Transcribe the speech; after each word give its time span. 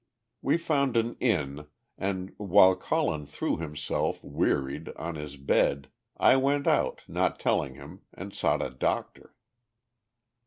We 0.41 0.57
found 0.57 0.97
an 0.97 1.13
inn, 1.19 1.67
and 1.95 2.33
while 2.37 2.75
Colin 2.75 3.27
threw 3.27 3.57
himself, 3.57 4.19
wearied, 4.23 4.89
on 4.95 5.13
his 5.13 5.37
bed, 5.37 5.89
I 6.17 6.37
went 6.37 6.65
out, 6.65 7.01
not 7.07 7.39
telling 7.39 7.75
him, 7.75 8.01
and 8.11 8.33
sought 8.33 8.65
a 8.65 8.71
doctor. 8.71 9.35